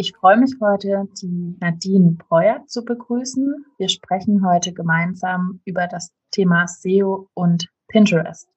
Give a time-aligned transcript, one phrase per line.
[0.00, 3.66] Ich freue mich heute, die Nadine Breuer zu begrüßen.
[3.76, 8.48] Wir sprechen heute gemeinsam über das Thema SEO und Pinterest.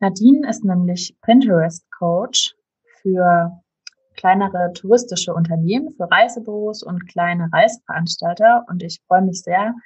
[0.00, 2.56] Nadine ist nämlich Pinterest Coach
[3.00, 3.52] für
[4.16, 8.64] kleinere touristische Unternehmen, für Reisebüros und kleine Reiseveranstalter.
[8.68, 9.76] Und ich freue mich sehr,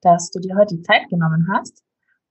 [0.00, 1.84] dass du dir heute die Zeit genommen hast.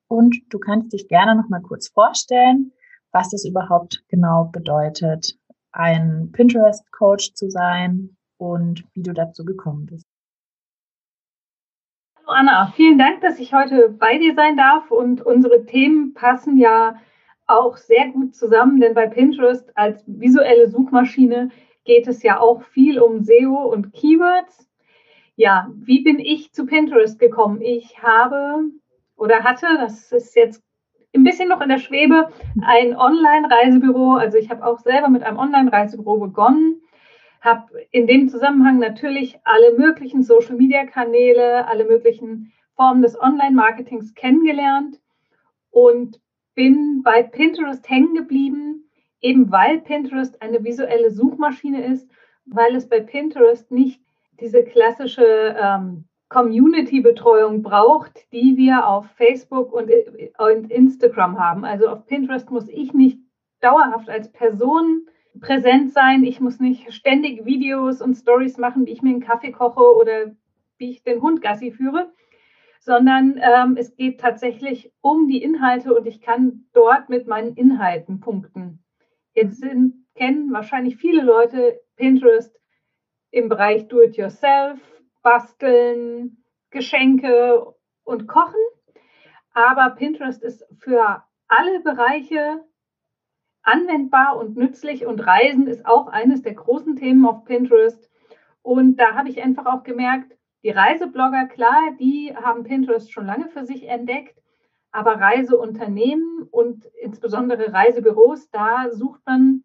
[0.07, 2.71] Und du kannst dich gerne noch mal kurz vorstellen,
[3.11, 5.37] was das überhaupt genau bedeutet,
[5.77, 10.05] ein Pinterest-Coach zu sein und wie du dazu gekommen bist.
[12.17, 16.57] Hallo Anna, vielen Dank, dass ich heute bei dir sein darf und unsere Themen passen
[16.57, 16.99] ja
[17.45, 21.49] auch sehr gut zusammen, denn bei Pinterest als visuelle Suchmaschine
[21.85, 24.69] geht es ja auch viel um SEO und Keywords.
[25.35, 27.61] Ja, wie bin ich zu Pinterest gekommen?
[27.61, 28.65] Ich habe
[29.15, 30.63] oder hatte, das ist jetzt
[31.15, 32.29] ein bisschen noch in der Schwebe,
[32.61, 34.13] ein Online-Reisebüro.
[34.15, 36.81] Also ich habe auch selber mit einem Online-Reisebüro begonnen,
[37.41, 44.99] habe in dem Zusammenhang natürlich alle möglichen Social-Media-Kanäle, alle möglichen Formen des Online-Marketings kennengelernt
[45.71, 46.19] und
[46.55, 48.89] bin bei Pinterest hängen geblieben,
[49.21, 52.09] eben weil Pinterest eine visuelle Suchmaschine ist,
[52.45, 54.01] weil es bei Pinterest nicht
[54.39, 59.89] diese klassische ähm, Community-Betreuung braucht, die wir auf Facebook und,
[60.37, 61.63] und Instagram haben.
[61.63, 63.19] Also auf Pinterest muss ich nicht
[63.61, 65.07] dauerhaft als Person
[65.39, 66.23] präsent sein.
[66.23, 70.35] Ich muss nicht ständig Videos und Stories machen, wie ich mir einen Kaffee koche oder
[70.77, 72.11] wie ich den Hund Gassi führe,
[72.79, 78.19] sondern ähm, es geht tatsächlich um die Inhalte und ich kann dort mit meinen Inhalten
[78.19, 78.83] punkten.
[79.33, 82.55] Jetzt sind, kennen wahrscheinlich viele Leute Pinterest
[83.31, 84.79] im Bereich Do-it-yourself,
[85.21, 87.73] Basteln, Geschenke
[88.03, 88.55] und Kochen.
[89.53, 92.63] Aber Pinterest ist für alle Bereiche
[93.67, 98.09] anwendbar und nützlich und Reisen ist auch eines der großen Themen auf Pinterest.
[98.61, 103.49] Und da habe ich einfach auch gemerkt, die Reiseblogger, klar, die haben Pinterest schon lange
[103.49, 104.37] für sich entdeckt,
[104.91, 109.63] aber Reiseunternehmen und insbesondere Reisebüros, da sucht man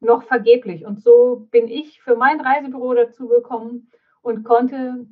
[0.00, 0.84] noch vergeblich.
[0.84, 3.88] Und so bin ich für mein Reisebüro dazu gekommen,
[4.24, 5.06] und konnte,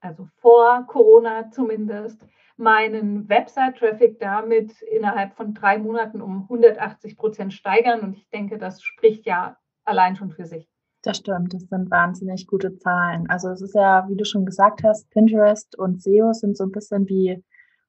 [0.00, 8.00] also vor Corona zumindest, meinen Website-Traffic damit innerhalb von drei Monaten um 180 Prozent steigern.
[8.00, 10.68] Und ich denke, das spricht ja allein schon für sich.
[11.02, 13.28] Das stimmt, das sind wahnsinnig gute Zahlen.
[13.28, 16.72] Also es ist ja, wie du schon gesagt hast, Pinterest und SEO sind so ein
[16.72, 17.44] bisschen wie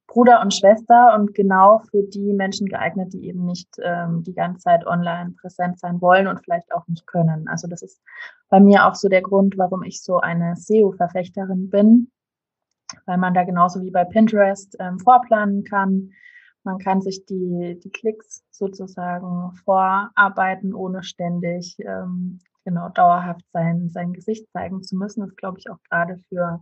[0.07, 4.59] Bruder und Schwester und genau für die Menschen geeignet, die eben nicht ähm, die ganze
[4.63, 7.47] Zeit online präsent sein wollen und vielleicht auch nicht können.
[7.47, 8.01] Also das ist
[8.49, 12.11] bei mir auch so der Grund, warum ich so eine SEO-Verfechterin bin,
[13.06, 16.12] weil man da genauso wie bei Pinterest ähm, vorplanen kann.
[16.63, 24.13] Man kann sich die, die Klicks sozusagen vorarbeiten, ohne ständig ähm, genau dauerhaft sein, sein
[24.13, 25.22] Gesicht zeigen zu müssen.
[25.22, 26.62] Das glaube ich auch gerade für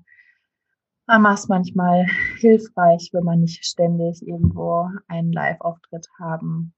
[1.05, 2.05] Mama ist manchmal
[2.39, 6.73] hilfreich, wenn man nicht ständig irgendwo einen Live-Auftritt haben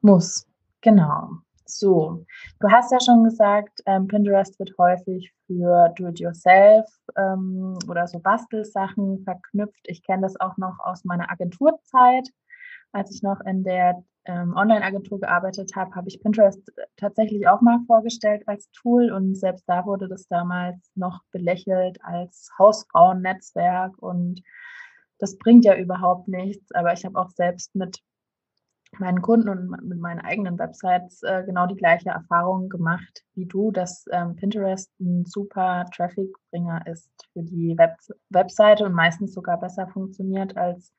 [0.00, 0.46] muss.
[0.80, 1.30] Genau.
[1.70, 2.24] So,
[2.60, 9.22] du hast ja schon gesagt, ähm, Pinterest wird häufig für Do-it-yourself ähm, oder so Bastelsachen
[9.24, 9.84] verknüpft.
[9.84, 12.30] Ich kenne das auch noch aus meiner Agenturzeit,
[12.92, 16.60] als ich noch in der ähm, Online-Agentur gearbeitet habe, habe ich Pinterest
[16.96, 22.50] tatsächlich auch mal vorgestellt als Tool und selbst da wurde das damals noch belächelt als
[22.58, 24.42] Hausfrauennetzwerk und
[25.18, 26.72] das bringt ja überhaupt nichts.
[26.72, 28.00] Aber ich habe auch selbst mit
[28.98, 33.70] meinen Kunden und mit meinen eigenen Websites äh, genau die gleiche Erfahrung gemacht wie du,
[33.70, 37.96] dass ähm, Pinterest ein super Traffic-Bringer ist für die Web
[38.30, 40.92] Webseite und meistens sogar besser funktioniert als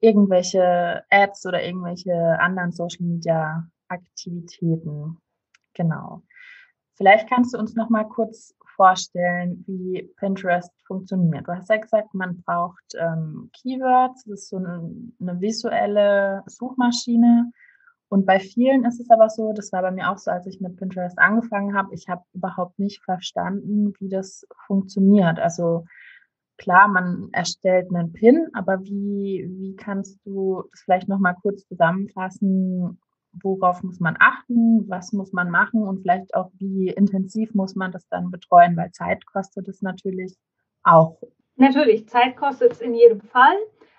[0.00, 5.18] irgendwelche Ads oder irgendwelche anderen Social Media Aktivitäten.
[5.74, 6.22] Genau.
[6.94, 11.46] Vielleicht kannst du uns noch mal kurz vorstellen, wie Pinterest funktioniert.
[11.46, 14.90] Du hast ja gesagt, man braucht ähm, Keywords, das ist so eine,
[15.20, 17.50] eine visuelle Suchmaschine.
[18.08, 20.60] Und bei vielen ist es aber so, das war bei mir auch so, als ich
[20.60, 25.40] mit Pinterest angefangen habe, ich habe überhaupt nicht verstanden, wie das funktioniert.
[25.40, 25.84] Also
[26.56, 33.00] klar, man erstellt einen Pin, aber wie, wie kannst du das vielleicht nochmal kurz zusammenfassen,
[33.42, 37.92] worauf muss man achten, was muss man machen und vielleicht auch, wie intensiv muss man
[37.92, 40.36] das dann betreuen, weil Zeit kostet es natürlich
[40.82, 41.20] auch.
[41.56, 43.56] Natürlich, Zeit kostet es in jedem Fall,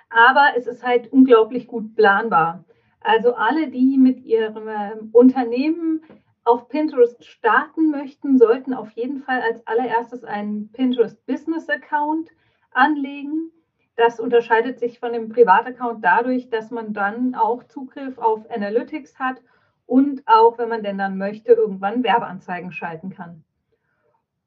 [0.10, 2.66] aber es ist halt unglaublich gut planbar.
[3.00, 6.02] Also alle, die mit ihrem ähm, Unternehmen
[6.44, 12.30] auf Pinterest starten möchten, sollten auf jeden Fall als allererstes einen Pinterest Business Account
[12.72, 13.52] anlegen.
[13.96, 19.42] Das unterscheidet sich von dem Privataccount dadurch, dass man dann auch Zugriff auf Analytics hat
[19.86, 23.44] und auch, wenn man denn dann möchte, irgendwann Werbeanzeigen schalten kann.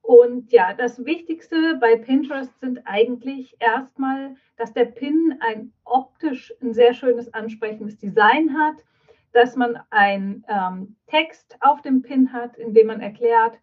[0.03, 6.73] Und ja, das Wichtigste bei Pinterest sind eigentlich erstmal, dass der Pin ein optisch ein
[6.73, 8.85] sehr schönes, ansprechendes Design hat,
[9.33, 13.59] dass man einen ähm, Text auf dem Pin hat, in dem man erklärt,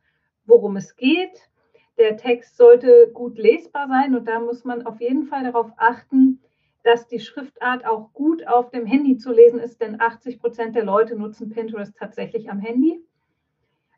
[0.45, 1.49] worum es geht
[1.97, 6.41] der Text sollte gut lesbar sein und da muss man auf jeden Fall darauf achten,
[6.83, 10.85] dass die Schriftart auch gut auf dem Handy zu lesen ist, denn 80 Prozent der
[10.85, 13.03] Leute nutzen Pinterest tatsächlich am Handy.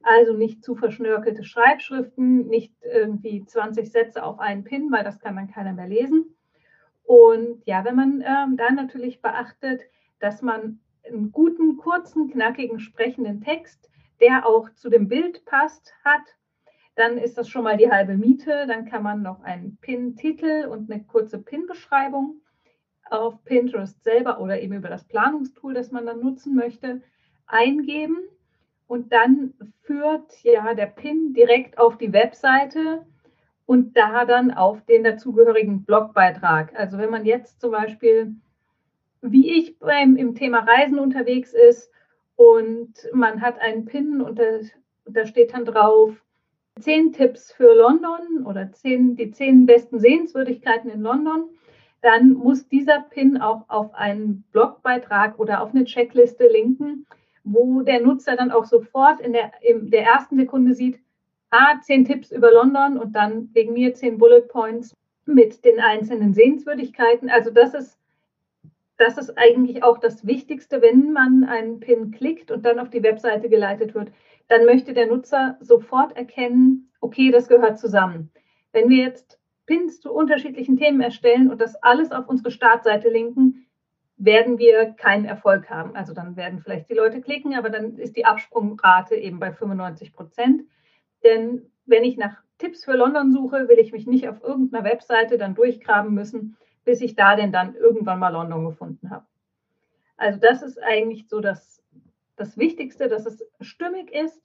[0.04, 5.36] Also nicht zu verschnörkelte Schreibschriften, nicht irgendwie 20 Sätze auf einen Pin, weil das kann
[5.36, 6.38] dann keiner mehr lesen.
[7.04, 9.82] Und ja, wenn man ähm, dann natürlich beachtet,
[10.20, 13.90] dass man einen guten, kurzen, knackigen, sprechenden Text,
[14.22, 16.22] der auch zu dem Bild passt, hat,
[16.98, 18.66] dann ist das schon mal die halbe Miete.
[18.68, 22.42] Dann kann man noch einen Pin-Titel und eine kurze Pin-Beschreibung
[23.10, 27.02] auf Pinterest selber oder eben über das Planungstool, das man dann nutzen möchte,
[27.46, 28.18] eingeben.
[28.88, 29.54] Und dann
[29.84, 33.06] führt ja der Pin direkt auf die Webseite
[33.68, 36.74] und da dann auf den dazugehörigen Blogbeitrag.
[36.78, 38.34] Also wenn man jetzt zum Beispiel,
[39.22, 41.92] wie ich beim, im Thema Reisen unterwegs ist
[42.36, 44.60] und man hat einen Pin und da,
[45.06, 46.24] da steht dann drauf,
[46.80, 51.50] zehn Tipps für London oder zehn, die zehn besten Sehenswürdigkeiten in London,
[52.02, 57.06] dann muss dieser Pin auch auf einen Blogbeitrag oder auf eine Checkliste linken,
[57.44, 61.00] wo der Nutzer dann auch sofort in der, in der ersten Sekunde sieht,
[61.50, 64.94] ah, zehn Tipps über London und dann wegen mir zehn Bullet Points
[65.26, 67.30] mit den einzelnen Sehenswürdigkeiten.
[67.30, 68.00] Also das ist,
[68.98, 73.04] das ist eigentlich auch das Wichtigste, wenn man einen Pin klickt und dann auf die
[73.04, 74.12] Webseite geleitet wird,
[74.48, 78.32] dann möchte der Nutzer sofort erkennen, okay, das gehört zusammen.
[78.72, 83.68] Wenn wir jetzt Pins zu unterschiedlichen Themen erstellen und das alles auf unsere Startseite linken,
[84.18, 85.96] werden wir keinen Erfolg haben.
[85.96, 90.14] Also dann werden vielleicht die Leute klicken, aber dann ist die Absprungrate eben bei 95
[90.14, 90.64] Prozent.
[91.24, 95.38] Denn wenn ich nach Tipps für London suche, will ich mich nicht auf irgendeiner Webseite
[95.38, 99.26] dann durchgraben müssen, bis ich da denn dann irgendwann mal London gefunden habe.
[100.16, 101.84] Also das ist eigentlich so das
[102.38, 104.42] das Wichtigste, dass es stimmig ist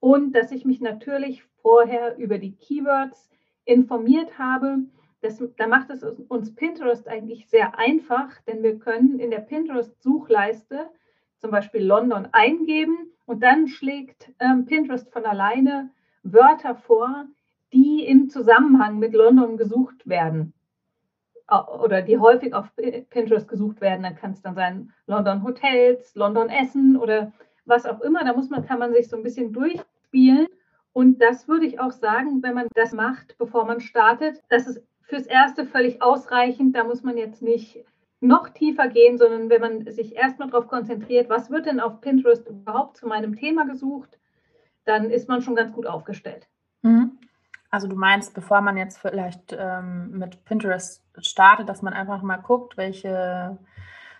[0.00, 3.28] und dass ich mich natürlich vorher über die Keywords
[3.64, 4.78] informiert habe.
[5.20, 10.88] Das, da macht es uns Pinterest eigentlich sehr einfach, denn wir können in der Pinterest-Suchleiste
[11.38, 15.90] zum Beispiel London eingeben und dann schlägt ähm, Pinterest von alleine
[16.22, 17.26] Wörter vor,
[17.72, 20.53] die im Zusammenhang mit London gesucht werden
[21.62, 22.66] oder die häufig auf
[23.10, 24.02] Pinterest gesucht werden.
[24.02, 27.32] Dann kann es dann sein London Hotels, London Essen oder
[27.64, 28.24] was auch immer.
[28.24, 30.46] Da muss man, kann man sich so ein bisschen durchspielen.
[30.92, 34.82] Und das würde ich auch sagen, wenn man das macht, bevor man startet, das ist
[35.02, 36.76] fürs Erste völlig ausreichend.
[36.76, 37.84] Da muss man jetzt nicht
[38.20, 42.48] noch tiefer gehen, sondern wenn man sich erstmal darauf konzentriert, was wird denn auf Pinterest
[42.48, 44.18] überhaupt zu meinem Thema gesucht,
[44.84, 46.46] dann ist man schon ganz gut aufgestellt.
[46.82, 47.18] Mhm.
[47.74, 52.36] Also du meinst, bevor man jetzt vielleicht ähm, mit Pinterest startet, dass man einfach mal
[52.36, 53.58] guckt, welche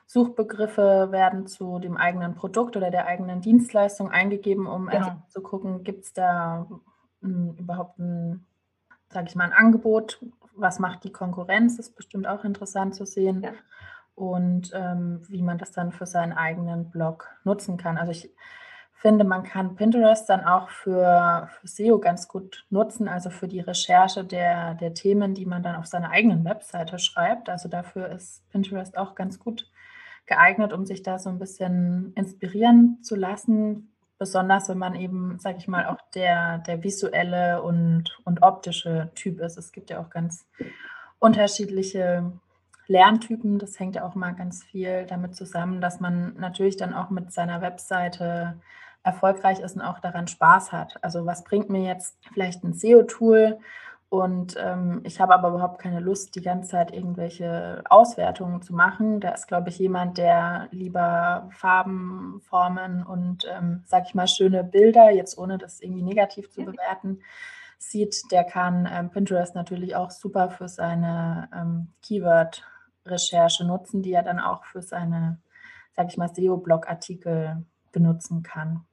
[0.06, 5.22] Suchbegriffe werden zu dem eigenen Produkt oder der eigenen Dienstleistung eingegeben, um genau.
[5.28, 6.80] zu gucken, gibt es da m,
[7.22, 8.44] hm, überhaupt ein,
[9.10, 10.18] sage ich mal, ein Angebot,
[10.56, 13.42] was macht die Konkurrenz, das ist bestimmt auch interessant zu sehen.
[13.44, 13.52] Ja.
[14.16, 17.98] Und ähm, wie man das dann für seinen eigenen Blog nutzen kann.
[17.98, 18.34] Also ich
[19.04, 23.60] finde, man kann Pinterest dann auch für, für, SEO ganz gut nutzen, also für die
[23.60, 27.50] Recherche der, der Themen, die man dann auf seiner eigenen Webseite schreibt.
[27.50, 29.70] Also dafür ist Pinterest auch ganz gut
[30.24, 33.92] geeignet, um sich da so ein bisschen inspirieren zu lassen.
[34.18, 39.38] Besonders wenn man eben, sage ich mal, auch der, der visuelle und, und optische Typ
[39.40, 39.58] ist.
[39.58, 40.46] Es gibt ja auch ganz
[41.18, 42.32] unterschiedliche
[42.86, 43.58] Lerntypen.
[43.58, 47.34] Das hängt ja auch mal ganz viel damit zusammen, dass man natürlich dann auch mit
[47.34, 48.58] seiner Webseite
[49.04, 50.96] erfolgreich ist und auch daran Spaß hat.
[51.02, 53.58] Also was bringt mir jetzt vielleicht ein SEO-Tool
[54.14, 59.18] und ähm, ich habe aber überhaupt keine Lust, die ganze Zeit irgendwelche Auswertungen zu machen.
[59.18, 64.62] Da ist, glaube ich, jemand, der lieber Farben, Formen und, ähm, sag ich mal, schöne
[64.62, 67.22] Bilder, jetzt ohne das irgendwie negativ zu bewerten,
[67.78, 74.22] sieht, der kann ähm, Pinterest natürlich auch super für seine ähm, Keyword-Recherche nutzen, die er
[74.22, 75.38] dann auch für seine,
[75.96, 78.84] sag ich mal, SEO-Blog-Artikel benutzen kann.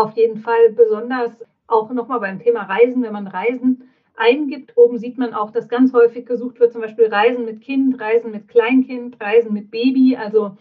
[0.00, 5.18] Auf jeden Fall besonders auch nochmal beim Thema Reisen, wenn man Reisen eingibt, oben sieht
[5.18, 9.20] man auch, dass ganz häufig gesucht wird, zum Beispiel Reisen mit Kind, Reisen mit Kleinkind,
[9.20, 10.16] Reisen mit Baby.
[10.16, 10.56] Also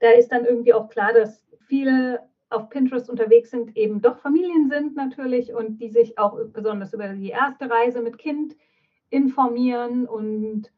[0.00, 2.18] da ist dann irgendwie auch klar, dass viele
[2.50, 7.06] auf Pinterest unterwegs sind, eben doch Familien sind natürlich und die sich auch besonders über
[7.10, 8.56] die erste Reise mit Kind
[9.08, 10.72] informieren und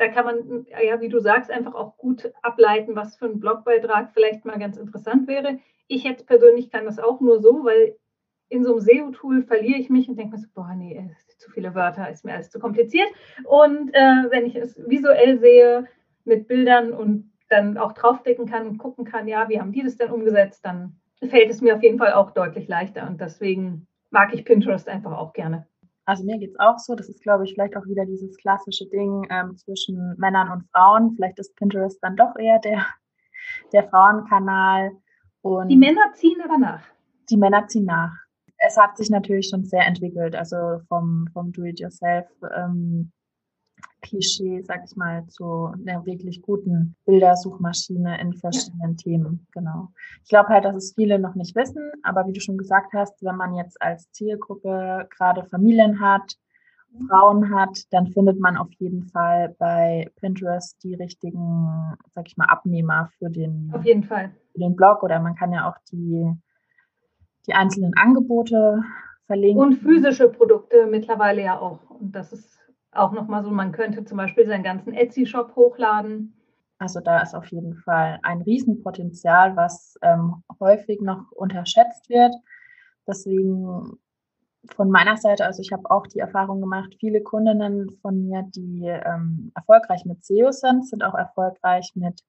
[0.00, 4.12] da kann man, ja, wie du sagst, einfach auch gut ableiten, was für ein Blogbeitrag
[4.14, 5.58] vielleicht mal ganz interessant wäre.
[5.88, 7.96] Ich jetzt persönlich kann das auch nur so, weil
[8.48, 11.74] in so einem SEO-Tool verliere ich mich und denke mir so, boah, nee, zu viele
[11.74, 13.08] Wörter, ist mir alles zu kompliziert.
[13.44, 15.86] Und äh, wenn ich es visuell sehe
[16.24, 19.98] mit Bildern und dann auch draufklicken kann und gucken kann, ja, wie haben die das
[19.98, 20.96] denn umgesetzt, dann
[21.28, 23.06] fällt es mir auf jeden Fall auch deutlich leichter.
[23.06, 25.66] Und deswegen mag ich Pinterest einfach auch gerne.
[26.04, 28.86] Also mir geht es auch so, das ist, glaube ich, vielleicht auch wieder dieses klassische
[28.86, 31.12] Ding ähm, zwischen Männern und Frauen.
[31.14, 32.86] Vielleicht ist Pinterest dann doch eher der,
[33.72, 34.92] der Frauenkanal.
[35.42, 36.82] Und die Männer ziehen aber nach.
[37.30, 38.12] Die Männer ziehen nach.
[38.58, 43.12] Es hat sich natürlich schon sehr entwickelt, also vom, vom Do-it-yourself ähm,
[44.00, 48.96] Klischee, sag ich mal, zu einer wirklich guten Bildersuchmaschine in verschiedenen ja.
[48.96, 49.46] Themen.
[49.52, 49.88] Genau.
[50.22, 53.22] Ich glaube halt, dass es viele noch nicht wissen, aber wie du schon gesagt hast,
[53.22, 56.36] wenn man jetzt als Zielgruppe gerade Familien hat,
[57.08, 62.46] Frauen hat, dann findet man auf jeden Fall bei Pinterest die richtigen, sag ich mal,
[62.46, 64.32] Abnehmer für den, auf jeden Fall.
[64.52, 66.32] Für den Blog oder man kann ja auch die,
[67.46, 68.82] die einzelnen Angebote
[69.26, 69.62] verlinken.
[69.62, 71.78] Und physische Produkte mittlerweile ja auch.
[71.90, 72.59] Und das ist
[72.92, 76.34] auch nochmal so, man könnte zum Beispiel seinen ganzen Etsy-Shop hochladen.
[76.78, 82.34] Also da ist auf jeden Fall ein Riesenpotenzial, was ähm, häufig noch unterschätzt wird.
[83.06, 83.98] Deswegen
[84.74, 88.86] von meiner Seite, also ich habe auch die Erfahrung gemacht, viele Kundinnen von mir, die
[88.86, 92.20] ähm, erfolgreich mit SEO sind, sind auch erfolgreich mit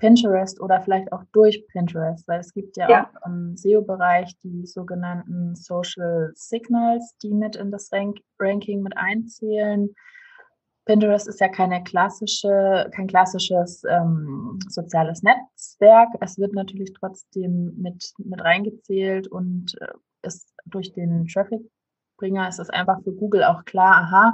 [0.00, 3.10] Pinterest oder vielleicht auch durch Pinterest, weil es gibt ja, ja.
[3.22, 9.94] auch im SEO-Bereich die sogenannten Social Signals, die mit in das Rank Ranking mit einzählen.
[10.86, 16.08] Pinterest ist ja keine klassische, kein klassisches ähm, soziales Netzwerk.
[16.20, 19.92] Es wird natürlich trotzdem mit, mit reingezählt und äh,
[20.22, 24.32] ist durch den Trafficbringer ist es einfach für Google auch klar, aha,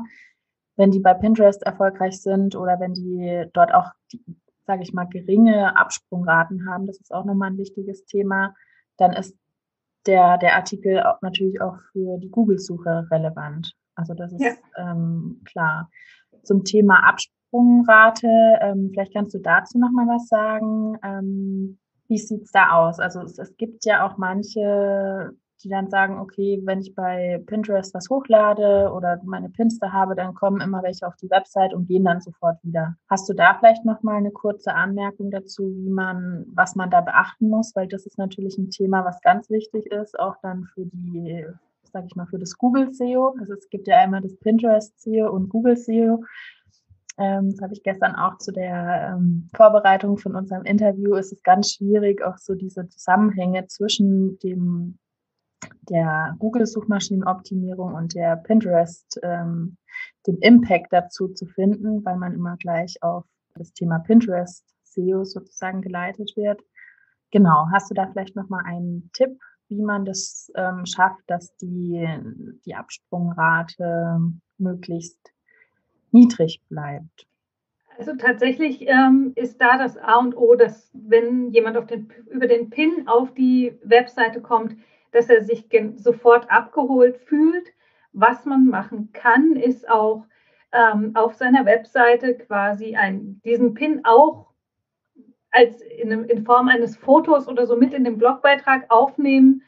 [0.76, 4.22] wenn die bei Pinterest erfolgreich sind oder wenn die dort auch die,
[4.66, 8.54] sage ich mal, geringe Absprungraten haben, das ist auch nochmal ein wichtiges Thema,
[8.96, 9.36] dann ist
[10.06, 13.72] der, der Artikel auch natürlich auch für die Google-Suche relevant.
[13.94, 14.52] Also das ist ja.
[14.76, 15.90] ähm, klar.
[16.42, 18.28] Zum Thema Absprungrate,
[18.60, 20.96] ähm, vielleicht kannst du dazu nochmal was sagen.
[21.02, 23.00] Ähm, wie sieht's da aus?
[23.00, 25.32] Also es, es gibt ja auch manche
[25.62, 30.14] die dann sagen, okay, wenn ich bei Pinterest was hochlade oder meine Pins da habe,
[30.14, 32.96] dann kommen immer welche auf die Website und gehen dann sofort wieder.
[33.08, 37.00] Hast du da vielleicht noch mal eine kurze Anmerkung dazu, wie man, was man da
[37.00, 40.84] beachten muss, weil das ist natürlich ein Thema, was ganz wichtig ist, auch dann für
[40.86, 41.46] die,
[41.92, 43.34] sage ich mal, für das Google SEO.
[43.40, 46.22] Also es gibt ja einmal das Pinterest SEO und Google SEO.
[47.18, 51.14] Ähm, das habe ich gestern auch zu der ähm, Vorbereitung von unserem Interview.
[51.14, 54.98] Es ist ganz schwierig, auch so diese Zusammenhänge zwischen dem
[55.82, 59.76] der Google-Suchmaschinenoptimierung und der Pinterest, ähm,
[60.26, 65.82] dem Impact dazu zu finden, weil man immer gleich auf das Thema Pinterest SEO sozusagen
[65.82, 66.60] geleitet wird.
[67.30, 72.06] Genau, hast du da vielleicht nochmal einen Tipp, wie man das ähm, schafft, dass die,
[72.64, 74.20] die Absprungrate
[74.58, 75.32] möglichst
[76.12, 77.26] niedrig bleibt?
[77.98, 82.68] Also tatsächlich ähm, ist da das A und O, dass wenn jemand den, über den
[82.68, 84.76] Pin auf die Webseite kommt,
[85.16, 87.72] dass er sich sofort abgeholt fühlt.
[88.12, 90.26] Was man machen kann, ist auch
[90.72, 94.46] ähm, auf seiner Webseite quasi ein, diesen Pin auch
[95.50, 99.62] als in, in, Form eines Fotos oder so mit in den Blogbeitrag aufnehmen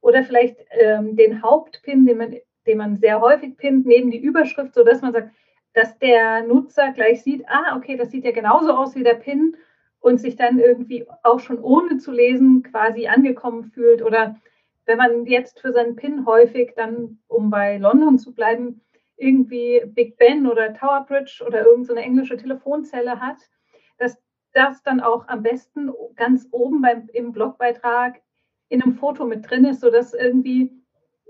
[0.00, 4.74] oder vielleicht ähm, den Hauptpin, den man, den man sehr häufig pinnt, neben die Überschrift,
[4.74, 5.32] sodass man sagt,
[5.74, 9.56] dass der Nutzer gleich sieht, ah, okay, das sieht ja genauso aus wie der Pin
[9.98, 14.36] und sich dann irgendwie auch schon ohne zu lesen quasi angekommen fühlt oder
[14.86, 18.80] wenn man jetzt für seinen PIN häufig dann, um bei London zu bleiben,
[19.16, 23.38] irgendwie Big Ben oder Tower Bridge oder irgendeine so englische Telefonzelle hat,
[23.98, 24.18] dass
[24.52, 28.20] das dann auch am besten ganz oben beim, im Blogbeitrag
[28.68, 30.70] in einem Foto mit drin ist, sodass irgendwie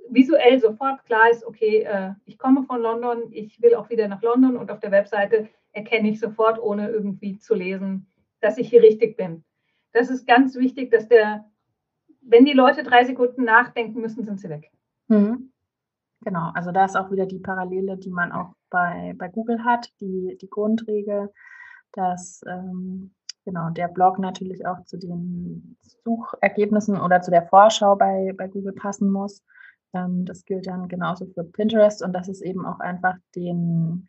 [0.08, 4.22] visuell sofort klar ist, okay, äh, ich komme von London, ich will auch wieder nach
[4.22, 8.06] London und auf der Webseite erkenne ich sofort, ohne irgendwie zu lesen,
[8.40, 9.44] dass ich hier richtig bin.
[9.92, 11.44] Das ist ganz wichtig, dass der
[12.22, 14.70] wenn die Leute drei Sekunden nachdenken müssen, sind sie weg.
[15.08, 15.52] Mhm.
[16.24, 19.90] Genau, also da ist auch wieder die Parallele, die man auch bei, bei Google hat,
[20.00, 21.32] die, die Grundregel,
[21.92, 23.12] dass ähm,
[23.44, 28.72] genau, der Blog natürlich auch zu den Suchergebnissen oder zu der Vorschau bei, bei Google
[28.72, 29.42] passen muss.
[29.94, 34.08] Ähm, das gilt dann genauso für Pinterest und das ist eben auch einfach den,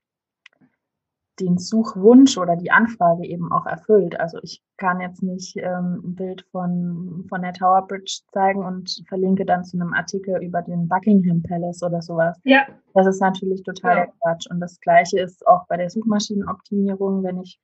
[1.39, 4.19] den Suchwunsch oder die Anfrage eben auch erfüllt.
[4.19, 9.03] Also ich kann jetzt nicht ähm, ein Bild von, von der Tower Bridge zeigen und
[9.07, 12.39] verlinke dann zu einem Artikel über den Buckingham Palace oder sowas.
[12.43, 12.67] Ja.
[12.93, 14.05] Das ist natürlich total ja.
[14.21, 14.47] Quatsch.
[14.49, 17.59] Und das Gleiche ist auch bei der Suchmaschinenoptimierung, wenn ich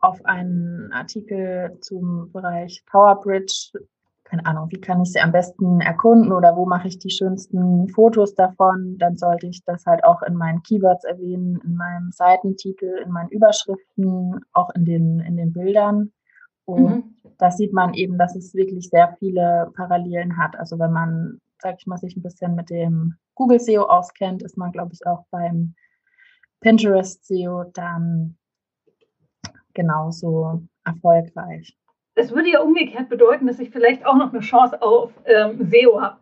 [0.00, 3.70] auf einen Artikel zum Bereich Tower Bridge
[4.28, 7.88] keine Ahnung, wie kann ich sie am besten erkunden oder wo mache ich die schönsten
[7.88, 13.00] Fotos davon, dann sollte ich das halt auch in meinen Keywords erwähnen, in meinem Seitentitel,
[13.02, 16.12] in meinen Überschriften, auch in den, in den Bildern.
[16.66, 17.16] Und mhm.
[17.38, 20.56] da sieht man eben, dass es wirklich sehr viele Parallelen hat.
[20.58, 24.58] Also wenn man, sag ich mal, sich ein bisschen mit dem Google SEO auskennt, ist
[24.58, 25.74] man, glaube ich, auch beim
[26.60, 28.36] Pinterest SEO dann
[29.72, 31.78] genauso erfolgreich.
[32.18, 36.00] Das würde ja umgekehrt bedeuten, dass ich vielleicht auch noch eine Chance auf ähm, SEO
[36.00, 36.16] habe.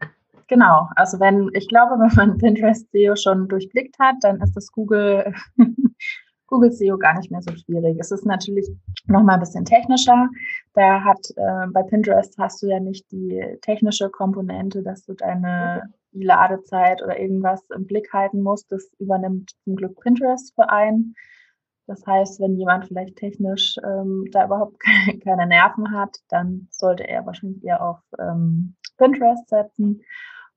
[0.47, 4.71] Genau, also wenn, ich glaube, wenn man Pinterest SEO schon durchblickt hat, dann ist das
[4.73, 5.33] Google,
[6.49, 7.97] Google SEO gar nicht mehr so schwierig.
[7.99, 8.69] Es ist natürlich
[9.07, 10.29] nochmal ein bisschen technischer.
[10.75, 15.95] Da hat, äh, bei Pinterest hast du ja nicht die technische Komponente, dass du deine
[16.13, 18.71] Ladezeit oder irgendwas im Blick halten musst.
[18.71, 21.15] Das übernimmt zum Glück Pinterest für einen.
[21.87, 24.81] Das heißt, wenn jemand vielleicht technisch ähm, da überhaupt
[25.25, 30.03] keine Nerven hat, dann sollte er wahrscheinlich eher auf ähm, Pinterest setzen.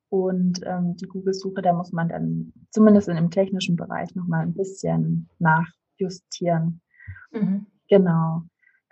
[0.09, 4.55] Und ähm, die Google-Suche, da muss man dann zumindest in dem technischen Bereich nochmal ein
[4.55, 6.81] bisschen nachjustieren.
[7.31, 7.67] Mhm.
[7.89, 8.41] Genau.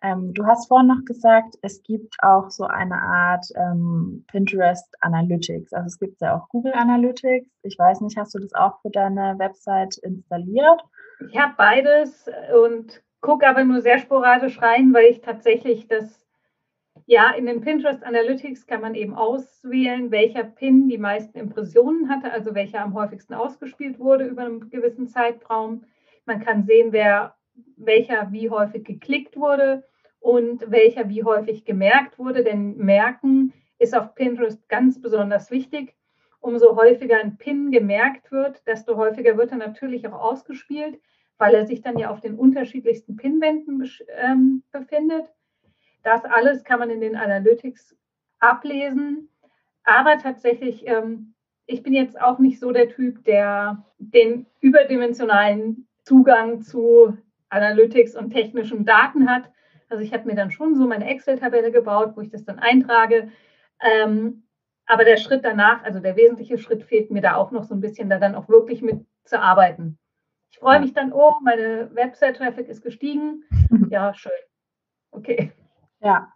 [0.04, 5.74] Ähm, du hast vorhin noch gesagt, es gibt auch so eine Art ähm, Pinterest Analytics.
[5.74, 7.50] Also es gibt ja auch Google Analytics.
[7.64, 10.84] Ich weiß nicht, hast du das auch für deine Website installiert?
[11.20, 12.30] Ich habe beides
[12.64, 16.28] und gucke aber nur sehr sporadisch rein, weil ich tatsächlich das,
[17.06, 22.32] ja, in den Pinterest Analytics kann man eben auswählen, welcher Pin die meisten Impressionen hatte,
[22.32, 25.86] also welcher am häufigsten ausgespielt wurde über einen gewissen Zeitraum.
[26.26, 27.36] Man kann sehen, wer,
[27.78, 29.84] welcher wie häufig geklickt wurde
[30.20, 35.97] und welcher wie häufig gemerkt wurde, denn merken ist auf Pinterest ganz besonders wichtig
[36.40, 41.00] umso häufiger ein Pin gemerkt wird, desto häufiger wird er natürlich auch ausgespielt,
[41.38, 45.26] weil er sich dann ja auf den unterschiedlichsten Pinwänden ähm, befindet.
[46.04, 47.96] Das alles kann man in den Analytics
[48.40, 49.30] ablesen.
[49.84, 51.34] Aber tatsächlich, ähm,
[51.66, 57.18] ich bin jetzt auch nicht so der Typ, der den überdimensionalen Zugang zu
[57.50, 59.50] Analytics und technischen Daten hat.
[59.90, 63.32] Also ich habe mir dann schon so meine Excel-Tabelle gebaut, wo ich das dann eintrage.
[63.82, 64.44] Ähm,
[64.88, 67.82] aber der Schritt danach, also der wesentliche Schritt fehlt mir da auch noch so ein
[67.82, 70.00] bisschen, da dann auch wirklich mit zu arbeiten.
[70.50, 73.44] Ich freue mich dann, oh, meine Website-Traffic ist gestiegen.
[73.90, 74.32] Ja, schön.
[75.12, 75.52] Okay.
[76.02, 76.28] Ja,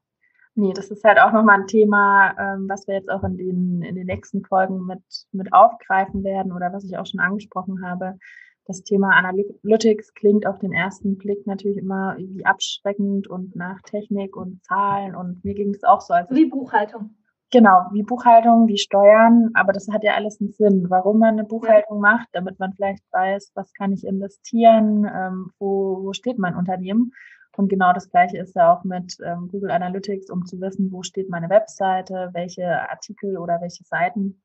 [0.56, 3.82] nee, das ist halt auch nochmal ein Thema, ähm, was wir jetzt auch in den,
[3.82, 8.18] in den nächsten Folgen mit, mit aufgreifen werden oder was ich auch schon angesprochen habe.
[8.66, 14.36] Das Thema Analytics klingt auf den ersten Blick natürlich immer wie abschreckend und nach Technik
[14.38, 16.14] und Zahlen und mir ging es auch so.
[16.14, 17.16] Als wie Buchhaltung.
[17.52, 21.44] Genau, wie Buchhaltung, wie Steuern, aber das hat ja alles einen Sinn, warum man eine
[21.44, 22.14] Buchhaltung ja.
[22.14, 27.12] macht, damit man vielleicht weiß, was kann ich investieren, ähm, wo, wo steht mein Unternehmen.
[27.58, 31.04] Und genau das Gleiche ist ja auch mit ähm, Google Analytics, um zu wissen, wo
[31.04, 34.42] steht meine Webseite, welche Artikel oder welche Seiten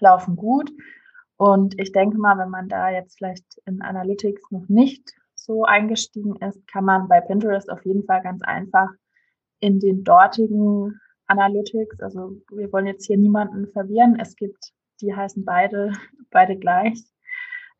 [0.00, 0.72] laufen gut.
[1.36, 6.36] Und ich denke mal, wenn man da jetzt vielleicht in Analytics noch nicht so eingestiegen
[6.36, 8.88] ist, kann man bei Pinterest auf jeden Fall ganz einfach
[9.60, 10.98] in den dortigen
[11.32, 12.00] Analytics.
[12.00, 14.18] Also wir wollen jetzt hier niemanden verwirren.
[14.20, 15.92] Es gibt, die heißen beide,
[16.30, 17.02] beide gleich.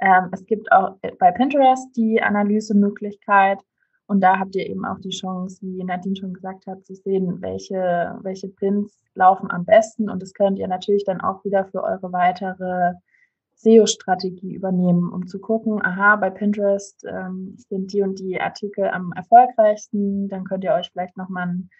[0.01, 3.59] Ähm, es gibt auch bei Pinterest die Analysemöglichkeit.
[4.07, 7.41] Und da habt ihr eben auch die Chance, wie Nadine schon gesagt hat, zu sehen,
[7.41, 10.11] welche, welche Pins laufen am besten.
[10.11, 12.95] Und das könnt ihr natürlich dann auch wieder für eure weitere
[13.55, 19.13] SEO-Strategie übernehmen, um zu gucken, aha, bei Pinterest ähm, sind die und die Artikel am
[19.13, 20.29] erfolgreichsten.
[20.29, 21.71] Dann könnt ihr euch vielleicht nochmal ein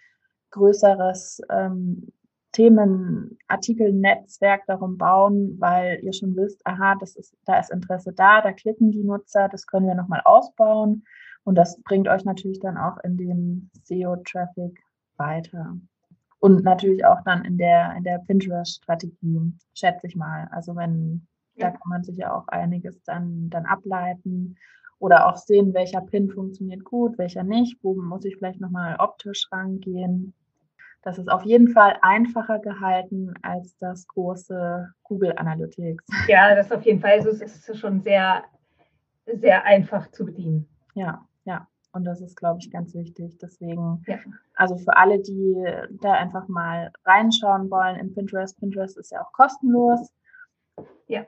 [0.53, 2.07] größeres ähm,
[2.53, 8.53] Themenartikelnetzwerk darum bauen, weil ihr schon wisst, aha, das ist, da ist Interesse da, da
[8.53, 11.03] klicken die Nutzer, das können wir nochmal ausbauen.
[11.43, 14.79] Und das bringt euch natürlich dann auch in dem SEO-Traffic
[15.17, 15.75] weiter.
[16.39, 20.47] Und natürlich auch dann in der, in der Pinterest-Strategie, schätze ich mal.
[20.51, 21.71] Also wenn, ja.
[21.71, 24.57] da kann man sich ja auch einiges dann, dann ableiten
[24.99, 29.47] oder auch sehen, welcher Pin funktioniert gut, welcher nicht, wo muss ich vielleicht nochmal optisch
[29.51, 30.35] rangehen.
[31.03, 36.05] Das ist auf jeden Fall einfacher gehalten als das große Google Analytics.
[36.27, 37.11] Ja, das auf jeden Fall.
[37.11, 38.43] Also es ist schon sehr,
[39.25, 40.67] sehr einfach zu bedienen.
[40.95, 41.67] Ja, ja.
[41.91, 43.37] Und das ist, glaube ich, ganz wichtig.
[43.39, 44.17] Deswegen, ja.
[44.55, 45.63] also für alle, die
[46.01, 50.11] da einfach mal reinschauen wollen in Pinterest, Pinterest ist ja auch kostenlos.
[51.07, 51.25] Ja.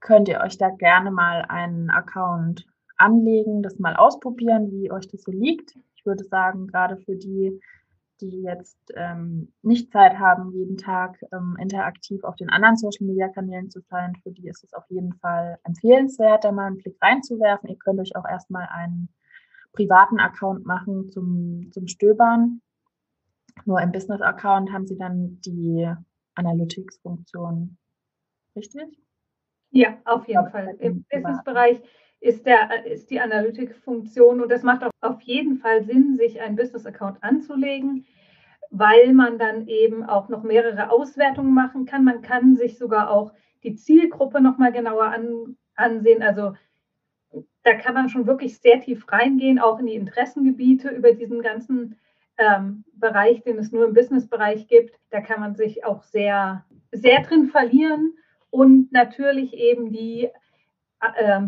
[0.00, 5.22] Könnt ihr euch da gerne mal einen Account anlegen, das mal ausprobieren, wie euch das
[5.22, 5.76] so liegt.
[5.96, 7.60] Ich würde sagen, gerade für die,
[8.22, 13.28] die jetzt ähm, nicht Zeit haben, jeden Tag ähm, interaktiv auf den anderen Social Media
[13.28, 16.96] Kanälen zu sein, für die ist es auf jeden Fall empfehlenswert, da mal einen Blick
[17.02, 17.68] reinzuwerfen.
[17.68, 19.08] Ihr könnt euch auch erstmal einen
[19.72, 22.60] privaten Account machen zum, zum Stöbern.
[23.64, 25.92] Nur im Business-Account haben sie dann die
[26.34, 27.76] Analytics-Funktion.
[28.56, 28.98] Richtig?
[29.70, 30.76] Ja, auf jeden Fall.
[30.78, 31.82] Im Business-Bereich
[32.22, 36.54] ist, der, ist die Analytics-Funktion und das macht auch auf jeden Fall Sinn, sich einen
[36.54, 38.06] Business-Account anzulegen,
[38.70, 42.04] weil man dann eben auch noch mehrere Auswertungen machen kann.
[42.04, 43.32] Man kann sich sogar auch
[43.64, 46.22] die Zielgruppe nochmal genauer an, ansehen.
[46.22, 46.54] Also
[47.64, 51.98] da kann man schon wirklich sehr tief reingehen, auch in die Interessengebiete über diesen ganzen
[52.38, 54.96] ähm, Bereich, den es nur im Business-Bereich gibt.
[55.10, 58.14] Da kann man sich auch sehr, sehr drin verlieren
[58.50, 60.28] und natürlich eben die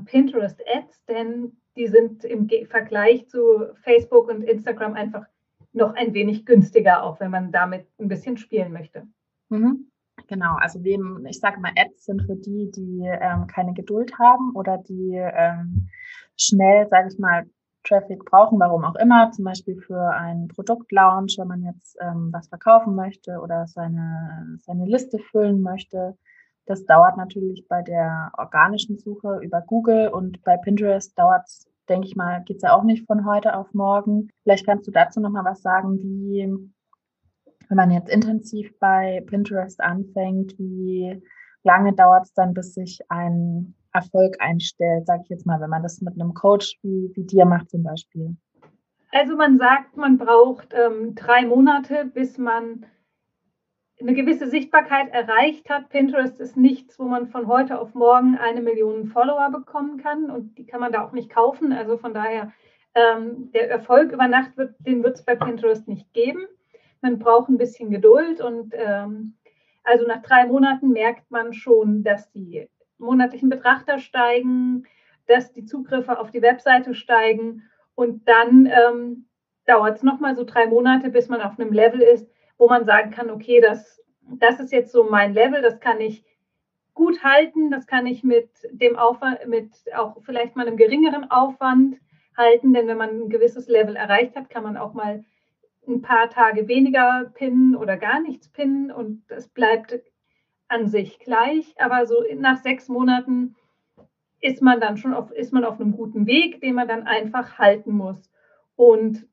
[0.07, 5.27] Pinterest Ads, denn die sind im Vergleich zu Facebook und Instagram einfach
[5.73, 9.07] noch ein wenig günstiger, auch wenn man damit ein bisschen spielen möchte.
[9.49, 9.90] Mhm.
[10.29, 14.53] Genau, also wem, ich sage mal, Ads sind für die, die ähm, keine Geduld haben
[14.55, 15.88] oder die ähm,
[16.37, 17.45] schnell, sage ich mal,
[17.83, 22.49] Traffic brauchen, warum auch immer, zum Beispiel für einen Produktlaunch, wenn man jetzt ähm, was
[22.49, 26.17] verkaufen möchte oder seine, seine Liste füllen möchte.
[26.66, 32.07] Das dauert natürlich bei der organischen Suche über Google und bei Pinterest dauert es, denke
[32.07, 34.29] ich mal, geht es ja auch nicht von heute auf morgen.
[34.42, 36.48] Vielleicht kannst du dazu nochmal was sagen, wie
[37.68, 41.22] wenn man jetzt intensiv bei Pinterest anfängt, wie
[41.62, 45.83] lange dauert es dann, bis sich ein Erfolg einstellt, sage ich jetzt mal, wenn man
[45.83, 48.37] das mit einem Coach wie, wie dir macht zum Beispiel?
[49.12, 52.85] Also man sagt, man braucht ähm, drei Monate, bis man
[54.07, 55.88] eine gewisse Sichtbarkeit erreicht hat.
[55.88, 60.57] Pinterest ist nichts, wo man von heute auf morgen eine Million Follower bekommen kann und
[60.59, 61.73] die kann man da auch nicht kaufen.
[61.73, 62.53] Also von daher,
[62.95, 66.47] ähm, der Erfolg über Nacht, wird, den wird es bei Pinterest nicht geben
[67.05, 69.35] man braucht ein bisschen Geduld und ähm,
[69.85, 74.85] also nach drei Monaten merkt man schon, dass die monatlichen Betrachter steigen,
[75.27, 77.62] dass die Zugriffe auf die Webseite steigen
[77.95, 79.27] und dann ähm,
[79.67, 82.27] dauert es nochmal so drei Monate, bis man auf einem Level ist,
[82.59, 86.25] wo man sagen kann, okay, das, das ist jetzt so mein Level, das kann ich
[86.95, 91.97] gut halten, das kann ich mit dem Aufwand, mit auch vielleicht mal einem geringeren Aufwand
[92.37, 95.25] halten, denn wenn man ein gewisses Level erreicht hat, kann man auch mal
[95.87, 100.01] ein paar Tage weniger pinnen oder gar nichts pinnen und es bleibt
[100.69, 101.75] an sich gleich.
[101.79, 103.55] Aber so nach sechs Monaten
[104.40, 107.59] ist man dann schon auf, ist man auf einem guten Weg, den man dann einfach
[107.59, 108.31] halten muss.
[108.77, 109.27] Und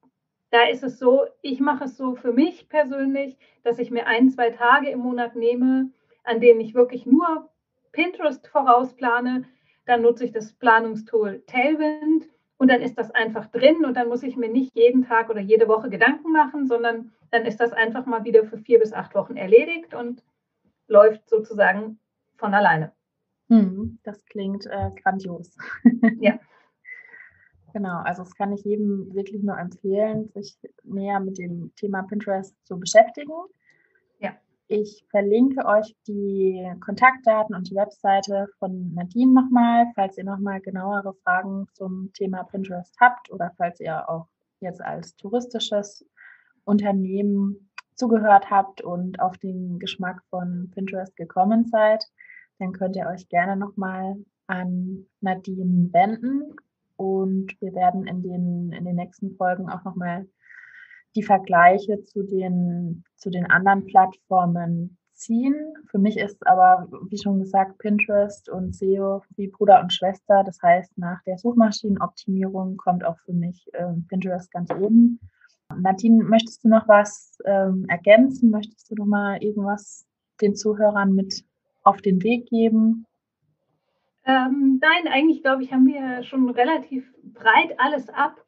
[0.51, 4.29] da ist es so, ich mache es so für mich persönlich, dass ich mir ein,
[4.29, 5.89] zwei Tage im Monat nehme,
[6.23, 7.49] an denen ich wirklich nur
[7.93, 9.45] Pinterest vorausplane.
[9.85, 14.23] Dann nutze ich das Planungstool Tailwind und dann ist das einfach drin und dann muss
[14.23, 18.05] ich mir nicht jeden Tag oder jede Woche Gedanken machen, sondern dann ist das einfach
[18.05, 20.21] mal wieder für vier bis acht Wochen erledigt und
[20.87, 21.97] läuft sozusagen
[22.35, 22.91] von alleine.
[23.47, 25.57] Hm, das klingt äh, grandios.
[26.19, 26.39] ja.
[27.73, 32.55] Genau, also das kann ich jedem wirklich nur empfehlen, sich näher mit dem Thema Pinterest
[32.65, 33.31] zu beschäftigen.
[34.73, 41.13] Ich verlinke euch die Kontaktdaten und die Webseite von Nadine nochmal, falls ihr nochmal genauere
[41.25, 44.29] Fragen zum Thema Pinterest habt oder falls ihr auch
[44.61, 46.05] jetzt als touristisches
[46.63, 52.05] Unternehmen zugehört habt und auf den Geschmack von Pinterest gekommen seid,
[52.57, 56.55] dann könnt ihr euch gerne nochmal an Nadine wenden
[57.01, 60.27] und wir werden in den, in den nächsten Folgen auch nochmal
[61.15, 65.55] die Vergleiche zu den, zu den anderen Plattformen ziehen.
[65.87, 70.43] Für mich ist aber, wie schon gesagt, Pinterest und SEO wie Bruder und Schwester.
[70.45, 75.19] Das heißt, nach der Suchmaschinenoptimierung kommt auch für mich äh, Pinterest ganz oben.
[75.75, 78.51] Nadine, möchtest du noch was ähm, ergänzen?
[78.51, 80.05] Möchtest du noch mal irgendwas
[80.39, 81.43] den Zuhörern mit
[81.81, 83.07] auf den Weg geben?
[84.31, 88.41] Ähm, nein, eigentlich glaube ich, haben wir schon relativ breit alles ab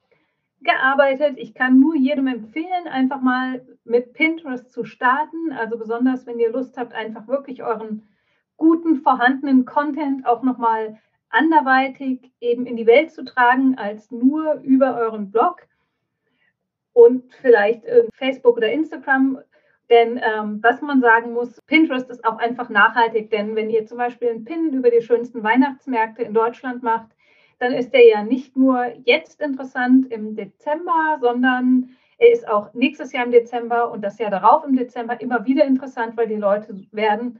[0.61, 1.37] gearbeitet.
[1.37, 5.51] Ich kann nur jedem empfehlen, einfach mal mit Pinterest zu starten.
[5.51, 8.07] Also besonders, wenn ihr Lust habt, einfach wirklich euren
[8.55, 14.95] guten vorhandenen Content auch nochmal anderweitig eben in die Welt zu tragen, als nur über
[14.95, 15.67] euren Blog
[16.93, 19.39] und vielleicht Facebook oder Instagram.
[19.89, 23.29] Denn ähm, was man sagen muss, Pinterest ist auch einfach nachhaltig.
[23.29, 27.09] Denn wenn ihr zum Beispiel einen Pin über die schönsten Weihnachtsmärkte in Deutschland macht,
[27.59, 33.11] dann ist er ja nicht nur jetzt interessant im Dezember, sondern er ist auch nächstes
[33.11, 36.75] Jahr im Dezember und das Jahr darauf im Dezember immer wieder interessant, weil die Leute
[36.91, 37.39] werden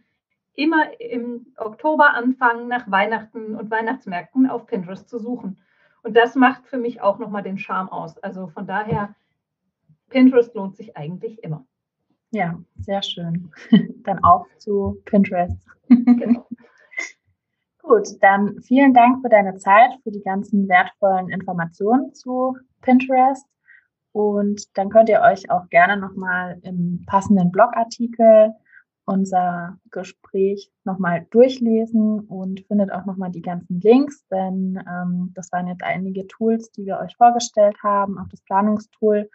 [0.55, 5.59] immer im Oktober anfangen, nach Weihnachten und Weihnachtsmärkten auf Pinterest zu suchen.
[6.03, 8.17] Und das macht für mich auch nochmal den Charme aus.
[8.19, 9.15] Also von daher,
[10.09, 11.65] Pinterest lohnt sich eigentlich immer.
[12.33, 13.51] Ja, sehr schön.
[14.03, 15.57] Dann auf zu Pinterest.
[15.89, 16.47] Genau.
[17.83, 23.45] Gut, dann vielen Dank für deine Zeit, für die ganzen wertvollen Informationen zu Pinterest.
[24.13, 28.53] Und dann könnt ihr euch auch gerne nochmal im passenden Blogartikel
[29.05, 35.67] unser Gespräch nochmal durchlesen und findet auch nochmal die ganzen Links, denn ähm, das waren
[35.67, 38.17] jetzt einige Tools, die wir euch vorgestellt haben.
[38.17, 39.29] Auch das Planungstool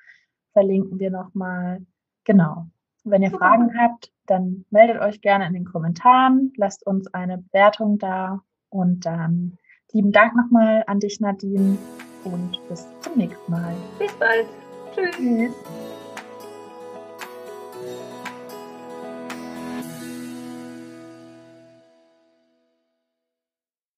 [0.53, 1.87] verlinken wir nochmal.
[2.25, 2.67] Genau.
[3.11, 7.99] Wenn ihr Fragen habt, dann meldet euch gerne in den Kommentaren, lasst uns eine Bewertung
[7.99, 9.57] da und dann
[9.93, 11.79] lieben Dank nochmal an dich, Nadine,
[12.25, 13.75] und bis zum nächsten Mal.
[13.99, 14.47] Bis bald.
[14.95, 15.17] Tschüss.
[15.17, 15.53] Tschüss.